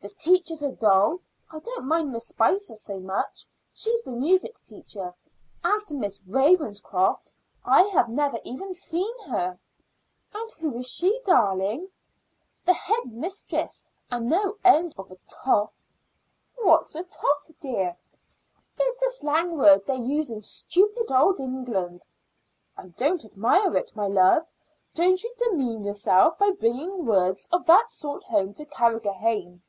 [0.00, 1.18] The teachers are dull.
[1.50, 3.44] I don't mind Miss Spicer so much;
[3.74, 5.12] she's the music teacher.
[5.64, 7.32] As to Miss Ravenscroft,
[7.64, 9.58] I have never even seen her."
[10.32, 11.88] "And who is she, darling?"
[12.64, 15.72] "The head mistress, and no end of a toff."
[16.58, 17.96] "What's a toff, dear?"
[18.78, 22.06] "It's a slang word they use in stupid old England."
[22.76, 24.46] "I don't admire it, my love.
[24.94, 29.60] Don't you demean yourself by bringing words of that sort home to Carrigrohane."